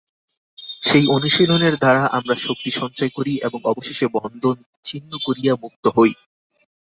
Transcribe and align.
সেই 0.81 1.05
অনুশীলনের 1.07 1.75
দ্বারা 1.77 2.03
আমরা 2.11 2.35
শক্তি 2.37 2.71
সঞ্চয় 2.71 3.11
করি 3.13 3.33
এবং 3.41 3.59
অবশেষে 3.65 4.07
বন্ধন 4.13 4.55
ছিন্ন 4.83 5.11
করিয়া 5.25 5.53
মুক্ত 5.55 5.83
হই। 5.87 6.11